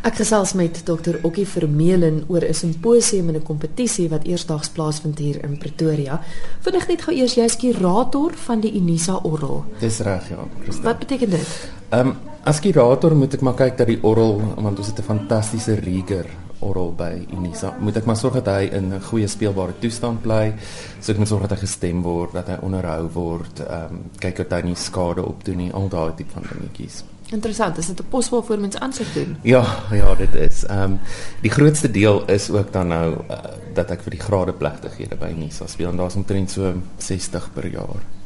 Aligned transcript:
Ek 0.00 0.16
gesels 0.16 0.54
met 0.56 0.78
Dr. 0.88 1.18
Okkie 1.28 1.44
Vermeulen 1.44 2.22
oor 2.32 2.40
'n 2.40 2.54
simposium 2.54 3.28
en 3.28 3.36
'n 3.36 3.42
kompetisie 3.42 4.08
wat 4.08 4.24
eersdaags 4.24 4.68
plaasvind 4.68 5.18
hier 5.18 5.44
in 5.44 5.58
Pretoria. 5.58 6.20
Vinnig 6.60 6.88
net 6.88 7.02
gou 7.02 7.14
eers 7.14 7.34
jy's 7.34 7.56
kurator 7.56 8.32
van 8.32 8.60
die 8.60 8.72
Unisa 8.72 9.20
Orrel. 9.22 9.64
Dis 9.78 9.98
reg, 9.98 10.28
ja, 10.28 10.48
Christa. 10.62 10.82
Wat 10.82 10.98
beteken 10.98 11.30
dit? 11.30 11.70
Ehm 11.90 12.06
um, 12.06 12.16
as 12.44 12.60
kurator 12.60 13.14
moet 13.14 13.34
ek 13.34 13.40
maar 13.40 13.54
kyk 13.54 13.76
dat 13.76 13.86
die 13.86 13.98
orrel 14.02 14.40
want 14.56 14.78
ons 14.78 14.86
het 14.86 14.98
'n 14.98 15.02
fantastiese 15.02 15.74
Rieger 15.74 16.26
orrel 16.60 16.92
by 16.96 17.26
Unisa. 17.32 17.74
Moet 17.80 18.00
ek 18.00 18.08
maar 18.08 18.16
sorg 18.16 18.34
dat 18.40 18.46
hy 18.46 18.70
in 18.72 18.92
'n 18.94 19.02
goeie 19.02 19.28
speelbare 19.28 19.72
toestand 19.80 20.22
bly. 20.22 20.54
So 21.00 21.12
ek 21.12 21.18
moet 21.18 21.28
sorg 21.28 21.48
dat 21.48 21.58
hy 21.58 21.66
gestem 21.66 22.02
word, 22.02 22.32
dat 22.32 22.48
hy 22.48 22.58
onderhou 22.62 23.08
word, 23.12 23.60
ehm 23.60 23.84
um, 23.90 24.02
kyk 24.18 24.36
dat 24.36 24.52
hy 24.52 24.68
nie 24.68 24.76
skade 24.76 25.24
opdoen 25.24 25.56
nie, 25.56 25.72
al 25.72 25.88
daai 25.88 26.14
tipe 26.16 26.32
van 26.32 26.42
dingetjies. 26.42 27.04
Interessant, 27.30 27.78
is 27.78 27.86
dit 27.86 28.00
'n 28.00 28.08
pos 28.08 28.28
waarvoor 28.28 28.58
mens 28.58 28.78
aansoek 28.78 29.14
doen? 29.14 29.36
Ja, 29.42 29.64
ja, 29.92 30.14
dit 30.14 30.34
is. 30.34 30.64
Ehm 30.64 30.82
um, 30.82 30.98
die 31.42 31.50
grootste 31.50 31.90
deel 31.90 32.24
is 32.26 32.50
ook 32.50 32.72
dan 32.72 32.88
nou 32.88 33.12
uh, 33.30 33.36
dat 33.74 33.90
ek 33.90 34.02
vir 34.02 34.10
die 34.10 34.20
grade 34.20 34.52
plegtighede 34.52 35.16
by 35.16 35.30
Unisa 35.30 35.66
speel 35.66 35.90
en 35.90 35.96
daar's 35.96 36.16
omtrent 36.16 36.50
so 36.50 36.74
60 36.98 37.50
per 37.52 37.66
jaar. 37.66 38.19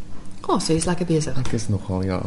O, 0.44 0.54
oh, 0.54 0.60
so 0.60 0.74
jy's 0.74 0.84
lekker 0.84 1.08
besig. 1.08 1.36
Ek 1.40 1.54
is 1.56 1.70
nogal 1.72 2.02
ja. 2.04 2.18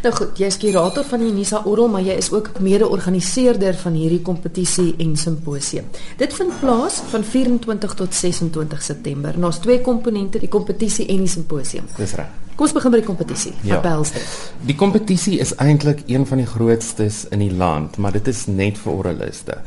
Nou 0.00 0.12
goed, 0.14 0.38
jy's 0.40 0.56
kurator 0.56 1.04
van 1.04 1.20
die 1.20 1.28
Unisa 1.28 1.60
Orrel, 1.68 1.90
maar 1.92 2.04
jy 2.06 2.16
is 2.16 2.30
ook 2.32 2.54
mede-organiseerder 2.64 3.76
van 3.76 3.92
hierdie 3.98 4.22
kompetisie 4.24 4.94
en 5.04 5.12
simposium. 5.20 5.90
Dit 6.16 6.32
vind 6.38 6.56
plaas 6.62 7.02
van 7.12 7.24
24 7.24 7.94
tot 8.00 8.14
26 8.14 8.82
September. 8.82 9.36
Daar's 9.36 9.60
twee 9.60 9.82
komponente, 9.84 10.40
die 10.40 10.48
kompetisie 10.48 11.10
en 11.12 11.26
die 11.26 11.32
simposium. 11.32 11.90
Dis 11.98 12.16
reg. 12.16 12.32
Kom 12.58 12.66
ons 12.66 12.74
begin 12.74 12.90
by 12.90 12.98
die 12.98 13.06
kompetisie. 13.06 13.52
Ja. 13.68 13.76
Behels 13.84 14.10
dit? 14.16 14.30
Die 14.66 14.74
kompetisie 14.74 15.36
is 15.38 15.52
eintlik 15.62 16.00
een 16.10 16.24
van 16.26 16.40
die 16.40 16.48
grootstes 16.48 17.20
in 17.30 17.44
die 17.44 17.52
land, 17.54 18.00
maar 18.02 18.16
dit 18.16 18.32
is 18.32 18.48
net 18.50 18.80
vir 18.82 18.96
oraliste. 18.96 19.60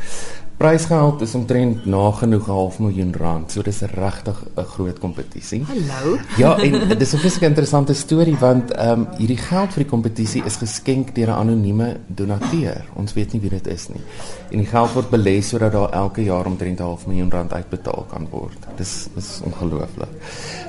Prysgeld 0.62 1.22
is 1.26 1.32
omtrent 1.34 1.86
nagenoeg 1.90 2.48
'n 2.48 2.52
half 2.52 2.80
miljoen 2.80 3.14
rand. 3.18 3.52
So 3.52 3.62
dis 3.62 3.80
regtig 3.82 4.44
'n 4.56 4.64
groot 4.64 5.00
kompetisie. 5.00 5.64
Hallo. 5.66 6.18
Ja, 6.38 6.58
en 6.58 6.98
dis 7.02 7.14
'n 7.14 7.18
vreeslik 7.18 7.50
interessante 7.50 7.94
storie 7.94 8.38
want 8.38 8.72
ehm 8.72 9.00
um, 9.00 9.08
hierdie 9.18 9.38
geld 9.38 9.74
vir 9.74 9.84
die 9.84 9.90
kompetisie 9.90 10.44
is 10.46 10.56
geskenk 10.56 11.16
deur 11.16 11.28
'n 11.28 11.40
anonieme 11.40 11.98
donateur. 12.08 12.86
Ons 12.94 13.14
weet 13.14 13.34
nie 13.34 13.42
wie 13.42 13.50
dit 13.50 13.68
is 13.68 13.88
nie. 13.90 14.02
En 14.52 14.58
die 14.58 14.68
geld 14.68 14.94
word 14.94 15.10
belê 15.10 15.42
sodat 15.42 15.72
daar 15.72 15.90
elke 15.90 16.24
jaar 16.24 16.46
omtrent 16.46 16.80
'n 16.80 16.84
half 16.84 17.08
miljoen 17.08 17.32
rand 17.32 17.54
uitbetaal 17.54 18.06
kan 18.12 18.28
word. 18.30 18.68
Dis 18.78 19.08
is 19.18 19.42
ongelooflik. 19.44 20.10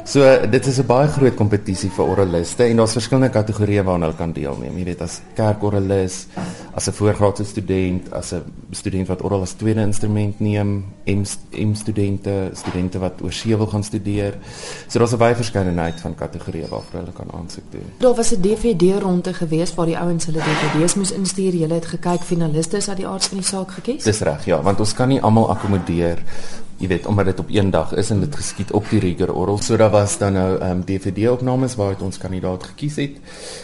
So 0.04 0.46
dit 0.50 0.66
is 0.66 0.78
'n 0.78 0.86
baie 0.86 1.08
groot 1.08 1.34
kompetisie 1.34 1.90
vir 1.90 2.04
oraliste 2.04 2.64
en 2.64 2.76
daar's 2.76 2.92
verskillende 2.92 3.30
kategorieë 3.30 3.84
waarna 3.84 4.06
hulle 4.06 4.16
kan 4.16 4.32
deelneem. 4.32 4.78
Jy 4.78 4.84
weet 4.84 5.02
as 5.02 5.20
kerkoralis, 5.34 6.26
as 6.74 6.88
'n 6.88 6.92
voorgraadse 6.92 7.44
student, 7.44 8.12
as 8.12 8.32
'n 8.32 8.42
student 8.70 9.08
wat 9.08 9.22
oral 9.22 9.42
as 9.42 9.52
tweede 9.52 9.81
instrument 9.82 10.40
neem, 10.40 10.84
M, 11.04 11.24
M 11.50 11.74
studente, 11.74 12.50
studente 12.54 12.98
wat 13.02 13.22
oor 13.22 13.32
see 13.32 13.56
wil 13.56 13.66
gaan 13.66 13.84
studeer. 13.84 14.38
So 14.88 14.98
daar's 14.98 15.12
'n 15.12 15.18
baie 15.18 15.34
verskeidenheid 15.34 16.00
van 16.00 16.14
kategorieë 16.14 16.68
waarvoor 16.68 17.00
hulle 17.00 17.12
kan 17.12 17.30
aansoek 17.32 17.64
doen. 17.70 17.86
Daar 17.98 18.14
was 18.14 18.32
'n 18.32 18.40
DVD 18.40 19.02
ronde 19.02 19.34
gewees 19.34 19.74
waar 19.74 19.86
die 19.86 19.98
ouens 19.98 20.26
hulle 20.26 20.38
DVD's 20.38 20.94
moes 20.94 21.12
instuur. 21.12 21.54
Jy 21.54 21.68
het 21.68 21.86
gekyk 21.86 22.22
finaliste 22.22 22.76
is 22.76 22.88
uit 22.88 22.96
die 22.96 23.06
aard 23.06 23.24
van 23.24 23.38
die 23.38 23.46
saak 23.46 23.70
gekies. 23.70 24.04
Dis 24.04 24.20
reg, 24.20 24.44
ja, 24.44 24.62
want 24.62 24.80
ons 24.80 24.94
kan 24.94 25.08
nie 25.08 25.20
almal 25.20 25.50
akkommodeer 25.50 26.18
jy 26.82 26.88
weet 26.90 27.06
omdat 27.06 27.30
dit 27.30 27.38
op 27.38 27.50
een 27.50 27.70
dag 27.70 27.94
is 27.94 28.10
en 28.10 28.20
dit 28.20 28.36
geskied 28.36 28.72
op 28.72 28.88
die 28.90 29.00
Rieger 29.00 29.34
Orrel. 29.34 29.60
So 29.62 29.76
daar 29.76 29.90
was 29.90 30.18
dan 30.18 30.32
nou 30.32 30.58
ehm 30.58 30.70
um, 30.70 30.84
DVD 30.84 31.28
opnames 31.30 31.74
waar 31.74 31.96
ons 32.00 32.18
kandidaat 32.18 32.62
gekies 32.74 32.96
het 32.96 33.18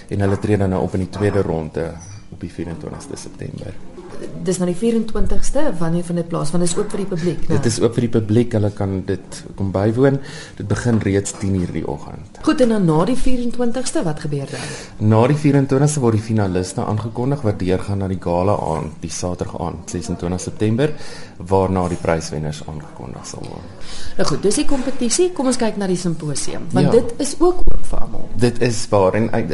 en 0.09 0.21
hulle 0.21 0.39
tree 0.39 0.57
dan 0.57 0.71
nou 0.71 0.83
op 0.83 0.95
in 0.95 1.07
die 1.07 1.11
tweede 1.19 1.43
ronde 1.43 1.93
op 2.31 2.41
die 2.41 2.53
24ste 2.53 3.19
September. 3.19 3.98
Dis 4.45 4.59
nou 4.59 4.69
die 4.71 4.77
24ste 4.79 5.79
wanneer 5.79 6.05
van 6.05 6.17
dit 6.17 6.29
plaas 6.29 6.51
want 6.51 6.63
dit 6.65 6.71
is 6.73 6.79
oop 6.79 6.91
vir 6.91 6.99
die 7.03 7.07
publiek, 7.11 7.41
né? 7.49 7.57
Dit 7.59 7.67
is 7.67 7.81
oop 7.81 7.95
vir 7.95 8.07
die 8.07 8.13
publiek. 8.21 8.53
Hulle 8.57 8.71
kan 8.75 9.03
dit 9.07 9.43
kom 9.59 9.71
bywoon. 9.75 10.19
Dit 10.57 10.69
begin 10.69 10.99
reeds 11.05 11.35
10:00 11.43 11.73
die 11.73 11.85
oggend. 11.89 12.39
Goed 12.43 12.61
en 12.61 12.69
dan 12.69 12.85
na 12.85 13.05
die 13.05 13.17
24ste, 13.17 14.03
wat 14.05 14.21
gebeur 14.21 14.47
dan? 14.51 14.61
Na 15.09 15.27
die 15.27 15.37
24ste 15.37 16.01
word 16.01 16.13
die 16.19 16.23
finaliste 16.23 16.85
aangekondig 16.85 17.43
wat 17.43 17.59
deurgaan 17.59 17.99
na 17.99 18.09
die 18.09 18.21
gala 18.21 18.57
aand, 18.57 18.93
die 19.01 19.11
Saterdag 19.11 19.61
aand, 19.61 19.91
26 19.91 20.41
September, 20.41 20.93
waarna 21.39 21.89
die 21.89 21.99
pryswenners 22.01 22.63
aangekondig 22.67 23.27
sal 23.27 23.43
word. 23.43 23.87
Nou 24.17 24.29
goed, 24.29 24.43
dis 24.43 24.55
die 24.55 24.65
kompetisie. 24.65 25.33
Kom 25.33 25.47
ons 25.47 25.57
kyk 25.57 25.77
na 25.77 25.87
die 25.87 25.97
simposium, 25.97 26.63
want 26.73 26.87
Ja. 26.87 26.91
dit 27.01 27.15
is 27.19 27.35
ook 27.39 27.59
oop 27.59 27.87
vir 27.87 27.99
almal. 27.99 28.29
Dit 28.37 28.61
is 28.63 28.87
waar 28.91 29.15
en 29.15 29.31
ek 29.33 29.49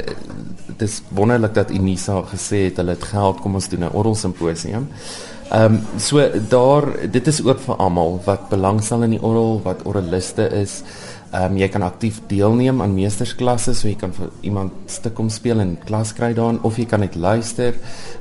dit 0.76 0.88
is 0.88 1.02
wonderlik 1.08 1.54
dat 1.54 1.70
Unisa 1.70 2.22
gesê 2.32 2.66
het 2.68 2.76
hulle 2.76 2.96
het 2.96 3.04
geld 3.12 3.40
kom 3.40 3.54
ons 3.54 3.68
doen 3.68 3.84
'n 3.84 3.94
oral 3.94 4.14
simposium. 4.14 4.88
Ehm 5.50 5.74
um, 5.74 5.80
so 5.98 6.30
daar 6.48 6.84
dit 7.10 7.26
is 7.26 7.42
oop 7.44 7.60
vir 7.60 7.76
almal 7.76 8.20
wat 8.24 8.48
belangstel 8.48 9.02
in 9.02 9.10
die 9.10 9.22
oral, 9.22 9.60
wat 9.62 9.84
oraliste 9.84 10.48
is. 10.48 10.82
Ehm 11.30 11.52
um, 11.52 11.56
jy 11.56 11.68
kan 11.68 11.82
aktief 11.82 12.20
deelneem 12.26 12.82
aan 12.82 12.94
meestersklasse, 12.94 13.74
so 13.74 13.88
jy 13.88 13.94
kan 13.94 14.12
vir 14.12 14.30
iemand 14.40 14.72
stuk 14.86 15.14
kom 15.14 15.28
speel 15.28 15.60
en 15.60 15.76
klas 15.84 16.12
kry 16.12 16.32
daarin 16.34 16.62
of 16.62 16.78
jy 16.78 16.86
kan 16.86 17.00
net 17.00 17.14
luister. 17.14 17.74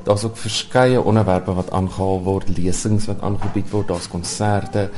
Daar's 0.03 0.23
ook 0.23 0.37
verskeie 0.37 1.01
onderwerpe 1.01 1.53
wat 1.53 1.71
aangehaal 1.71 2.23
word, 2.23 2.57
lesings 2.57 3.07
wat 3.07 3.21
aangebied 3.21 3.71
word, 3.71 3.87
daar's 3.87 4.09
konserte. 4.09 4.89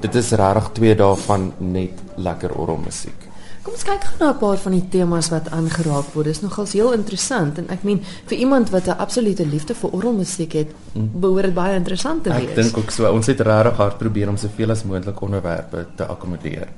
Dit 0.00 0.14
is 0.14 0.32
regtig 0.32 0.72
2 0.72 0.94
dae 0.94 1.16
van 1.26 1.52
net 1.58 2.02
lekker 2.16 2.58
oralmusiek. 2.58 3.23
Kom 3.64 3.72
ons 3.72 3.84
kyk 3.88 4.02
gou 4.04 4.18
na 4.20 4.32
'n 4.32 4.38
paar 4.38 4.58
van 4.60 4.72
die 4.72 4.88
temas 4.92 5.30
wat 5.32 5.48
aangeraak 5.48 6.12
word. 6.12 6.26
Dis 6.26 6.42
nogals 6.42 6.72
heel 6.72 6.92
interessant 6.92 7.58
en 7.58 7.68
ek 7.70 7.82
meen 7.82 8.02
vir 8.26 8.38
iemand 8.38 8.70
wat 8.70 8.88
'n 8.88 8.98
absolute 8.98 9.46
liefde 9.46 9.74
vir 9.74 9.90
orgelmusiek 9.90 10.52
het, 10.52 10.70
behoort 10.92 11.44
dit 11.44 11.54
baie 11.54 11.74
interessant 11.74 12.24
te 12.24 12.30
wees. 12.30 12.48
Ek 12.50 12.54
dink 12.54 12.76
ook 12.76 12.90
so. 12.90 13.12
Ons 13.12 13.26
het 13.26 13.40
regtig 13.40 13.76
hard 13.76 13.98
probeer 13.98 14.28
om 14.28 14.36
soveel 14.36 14.70
as 14.70 14.84
moontlik 14.84 15.20
onderwerpe 15.20 15.86
te 15.96 16.04
akkommodeer. 16.04 16.68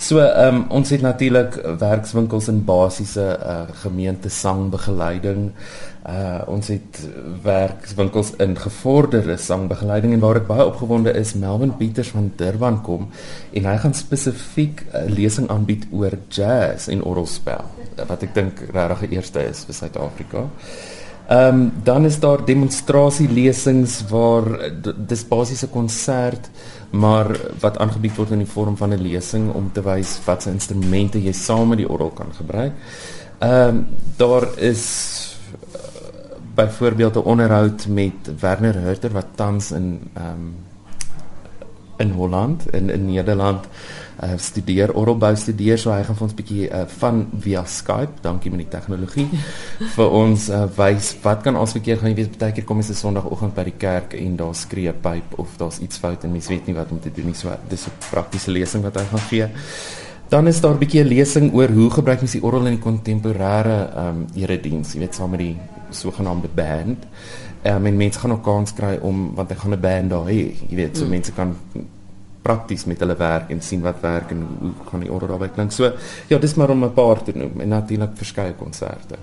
So, 0.00 0.18
ehm 0.18 0.54
um, 0.54 0.64
ons 0.68 0.90
het 0.90 1.02
natuurlik 1.04 1.58
werkswinkels 1.78 2.48
in 2.48 2.62
basiese 2.64 3.24
uh, 3.36 3.62
gemeente 3.82 4.28
sangbegeleiding. 4.32 5.50
Uh 6.08 6.40
ons 6.48 6.70
het 6.72 7.00
werkswinkels 7.42 8.30
in 8.40 8.56
gevorderde 8.56 9.36
sangbegeleiding 9.36 10.14
en 10.16 10.22
waar 10.22 10.40
ek 10.40 10.46
baie 10.48 10.64
opgewonde 10.64 11.12
is, 11.12 11.34
Melvin 11.34 11.76
Pieters 11.76 12.14
van 12.16 12.30
Durban 12.36 12.80
kom 12.82 13.10
en 13.52 13.68
hy 13.68 13.76
gaan 13.82 13.94
spesifiek 13.94 14.80
'n 14.86 14.96
uh, 14.96 15.12
lesing 15.18 15.50
aanbied 15.52 15.84
oor 15.92 16.09
jazz 16.28 16.88
en 16.88 17.02
orgelspel 17.02 17.64
wat 18.08 18.22
ek 18.22 18.34
dink 18.34 18.60
regtig 18.72 19.02
'n 19.02 19.14
eerste 19.14 19.40
is 19.48 19.64
vir 19.64 19.74
Suid-Afrika. 19.74 20.48
Ehm 21.30 21.54
um, 21.54 21.72
dan 21.84 22.04
is 22.04 22.18
daar 22.18 22.44
demonstrasielesings 22.44 24.04
waar 24.08 24.44
dis 25.06 25.24
basies 25.28 25.62
'n 25.62 25.70
konsert 25.70 26.50
maar 26.90 27.36
wat 27.60 27.78
aangebied 27.78 28.16
word 28.16 28.30
in 28.30 28.42
die 28.42 28.52
vorm 28.54 28.76
van 28.76 28.90
'n 28.92 29.02
lesing 29.02 29.52
om 29.54 29.70
te 29.72 29.82
wys 29.82 30.18
wat 30.24 30.42
se 30.42 30.50
instrumente 30.50 31.22
jy 31.22 31.32
saam 31.32 31.68
met 31.68 31.78
die 31.78 31.88
orgel 31.88 32.10
kan 32.10 32.32
gebruik. 32.34 32.72
Ehm 33.38 33.68
um, 33.68 33.86
daar 34.16 34.58
is 34.58 34.84
uh, 35.74 35.78
byvoorbeeld 36.54 37.14
'n 37.14 37.28
onderhoud 37.32 37.86
met 37.86 38.40
Werner 38.40 38.74
Hurter 38.74 39.12
wat 39.12 39.26
tans 39.34 39.70
in 39.70 40.00
ehm 40.14 40.26
um, 40.26 40.54
in 42.00 42.14
Holland 42.16 42.66
in 42.74 42.90
in 42.90 43.06
Nederland 43.06 43.66
uh, 44.22 44.36
studeer 44.36 44.92
orgelbou 44.94 45.32
studeer. 45.36 45.78
So 45.78 45.92
hy 45.94 46.02
gaan 46.06 46.18
vir 46.18 46.26
ons 46.26 46.36
bietjie 46.36 46.66
uh, 46.68 46.82
van 47.00 47.22
via 47.44 47.64
Skype 47.68 48.22
dankie 48.24 48.52
met 48.52 48.64
die 48.64 48.70
tegnologie 48.72 49.28
vir 49.96 50.18
ons 50.22 50.48
uh, 50.50 50.66
wys 50.76 51.14
wat 51.24 51.44
kan 51.46 51.56
ons 51.60 51.76
verkeerd 51.76 52.02
gaan. 52.02 52.12
Jy 52.12 52.18
weet 52.22 52.38
baie 52.40 52.56
keer 52.56 52.68
kom 52.68 52.82
jy 52.82 52.90
se 52.90 52.98
sonoggend 53.00 53.56
by 53.56 53.66
die 53.70 53.78
kerk 53.80 54.16
en 54.18 54.36
daar 54.40 54.54
skree 54.54 54.92
'n 54.92 55.00
pyp 55.02 55.38
of 55.38 55.56
daar's 55.60 55.80
iets 55.80 55.98
fout 56.02 56.24
en 56.24 56.32
mens 56.32 56.48
weet 56.52 56.66
nie 56.66 56.76
wat 56.76 56.92
om 56.92 57.00
te 57.00 57.12
doen 57.12 57.32
nie. 57.32 57.38
So 57.38 57.56
dis 57.68 57.86
'n 57.86 57.96
praktiese 58.10 58.50
lesing 58.50 58.82
wat 58.82 58.96
hy 58.96 59.06
gaan 59.10 59.26
gee. 59.28 59.48
Dan 60.30 60.46
is 60.46 60.60
daar 60.60 60.74
'n 60.74 60.78
bietjie 60.78 61.02
'n 61.02 61.08
lesing 61.08 61.54
oor 61.54 61.68
hoe 61.68 61.90
gebruik 61.90 62.20
mens 62.20 62.32
die 62.32 62.42
orgel 62.42 62.66
in 62.66 62.78
die 62.78 62.84
kontemporêre 62.84 63.90
ehm 63.96 64.08
um, 64.08 64.26
erediens, 64.34 64.92
jy 64.94 65.00
weet 65.00 65.14
saam 65.14 65.30
met 65.30 65.40
die 65.40 65.56
sogenaamde 65.90 66.48
band. 66.54 67.06
Ehm 67.62 67.76
um, 67.76 67.86
en 67.86 67.96
mense 67.96 68.18
gaan 68.18 68.32
ook 68.32 68.42
kans 68.42 68.72
kry 68.74 68.98
om 69.02 69.34
want 69.34 69.50
ek 69.50 69.58
gaan 69.58 69.74
'n 69.74 69.80
band 69.80 70.10
daar 70.10 70.26
hê, 70.26 70.54
jy 70.68 70.76
weet, 70.76 70.96
so 70.96 71.04
mm. 71.04 71.10
mense 71.10 71.32
kan 71.32 71.56
prakties 72.42 72.84
met 72.84 73.00
hulle 73.00 73.16
werk 73.16 73.50
en 73.50 73.60
sien 73.60 73.82
wat 73.84 74.00
werk 74.00 74.30
en 74.30 74.46
hoe 74.60 74.72
gaan 74.90 75.00
die 75.00 75.12
orgel 75.12 75.28
daarbey 75.28 75.48
klink. 75.48 75.72
So 75.72 75.92
ja, 76.28 76.38
dis 76.38 76.54
maar 76.54 76.70
om 76.70 76.84
'n 76.84 76.92
paar 76.92 77.22
te 77.22 77.32
noem 77.34 77.60
en 77.60 77.68
natuurlik 77.68 78.16
verskeie 78.16 78.54
konserte. 78.54 79.16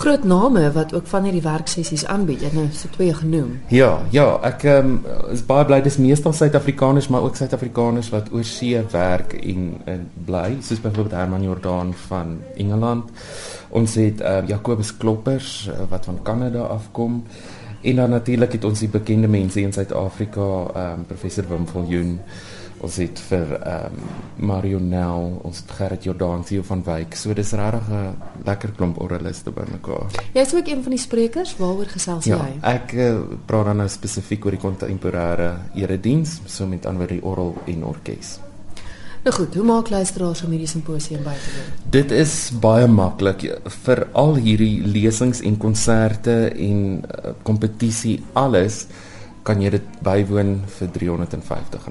Groot 0.00 0.24
name 0.24 0.72
wat 0.72 0.94
ook 0.94 1.06
van 1.06 1.22
hierdie 1.22 1.42
werksessies 1.42 2.06
aanbied. 2.06 2.40
Jy 2.40 2.50
nou 2.54 2.68
so 2.72 2.88
twee 2.88 3.14
genoem. 3.14 3.58
Ja, 3.68 3.98
ja, 4.10 4.38
ek 4.48 4.62
um, 4.62 4.94
is 5.28 5.42
baie 5.44 5.64
bly 5.68 5.80
dis 5.84 5.98
meestal 6.00 6.32
Suid-Afrikaners, 6.32 7.08
maar 7.08 7.26
ook 7.26 7.36
Suid-Afrikaners 7.36 8.08
wat 8.14 8.30
oor 8.32 8.44
see 8.44 8.80
werk 8.92 9.34
en, 9.42 9.74
en 9.84 10.06
bly, 10.24 10.56
soos 10.62 10.80
byvoorbeeld 10.80 11.18
Herman 11.18 11.42
Jordaan 11.42 11.92
van 12.06 12.38
Engeland. 12.56 13.10
Ons 13.70 13.94
het 13.94 14.20
uh, 14.20 14.40
Jacobus 14.46 14.96
Kloppers 14.96 15.68
uh, 15.68 15.84
wat 15.88 16.04
van 16.04 16.22
Kanada 16.22 16.60
afkom. 16.60 17.24
En 17.80 17.96
dan 17.96 18.10
natuurlik 18.10 18.52
het 18.52 18.64
ons 18.64 18.78
die 18.78 18.88
bekende 18.88 19.28
mense 19.28 19.60
in 19.60 19.72
Suid-Afrika, 19.72 20.48
um, 20.76 21.04
professor 21.08 21.46
Wim 21.48 21.66
Viljoen 21.66 22.18
Ons 22.80 22.96
het 22.96 23.20
vir 23.28 23.50
ehm 23.58 23.92
um, 23.92 24.04
Marionel, 24.50 25.26
ons 25.44 25.58
het 25.60 25.72
Gerrit 25.76 26.06
Jordaan, 26.08 26.44
Theo 26.48 26.62
van 26.64 26.80
Wyk. 26.86 27.12
So 27.14 27.34
dis 27.36 27.52
regtig 27.52 27.90
'n 27.92 28.16
lekker 28.44 28.72
klomp 28.76 29.00
oraliste 29.02 29.50
bymekaar. 29.50 30.08
Jy's 30.32 30.54
ook 30.54 30.66
een 30.66 30.82
van 30.82 30.90
die 30.90 31.00
sprekers. 31.00 31.56
Waaroor 31.56 31.86
gesels 31.86 32.24
ja, 32.24 32.36
jy? 32.36 32.58
Ek 32.62 32.92
uh, 32.92 33.20
praat 33.46 33.64
dan 33.64 33.76
nou 33.76 33.88
spesifiek 33.88 34.44
oor 34.44 34.56
die 34.56 34.60
kontemporêre 34.60 35.56
erediens, 35.74 36.40
so 36.46 36.66
met 36.66 36.86
ander 36.86 37.06
die 37.06 37.22
oral 37.22 37.54
en 37.66 37.84
orkes. 37.84 38.40
Nou 39.20 39.34
goed, 39.36 39.54
hoe 39.54 39.64
maak 39.68 39.90
luisteraars 39.92 40.40
om 40.46 40.52
hierdie 40.54 40.68
simposium 40.70 41.20
by 41.20 41.34
te 41.36 41.50
woon? 41.52 41.64
Dit 41.92 42.12
is 42.16 42.32
baie 42.56 42.86
maklik 42.88 43.42
vir 43.84 44.00
al 44.16 44.38
hierdie 44.40 44.80
lesings 44.88 45.42
en 45.44 45.58
konserte 45.60 46.36
en 46.48 46.78
uh, 47.04 47.34
kompetisie 47.44 48.22
alles 48.32 48.86
kan 49.44 49.60
jy 49.60 49.74
dit 49.74 49.98
bywoon 50.06 50.54
vir 50.78 50.88
R350. 50.88 51.84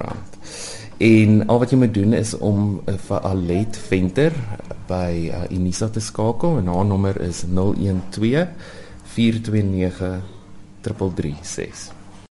En 1.05 1.45
al 1.45 1.61
wat 1.61 1.69
jy 1.69 1.79
moet 1.83 1.93
doen 1.93 2.17
is 2.17 2.33
om 2.33 2.81
uh, 2.81 2.97
vir 3.05 3.29
Alet 3.29 3.77
Venter 3.91 4.33
by 4.89 5.29
uh, 5.29 5.45
Unisa 5.53 5.85
te 5.93 6.01
skakel 6.01 6.57
en 6.63 6.73
haar 6.73 6.89
nommer 6.89 7.21
is 7.29 7.45
012 7.45 8.49
429 9.13 10.17
3336. 10.81 11.98